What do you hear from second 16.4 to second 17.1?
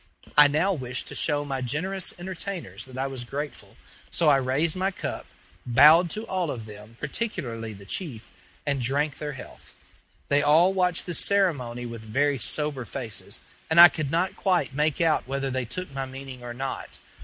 or not.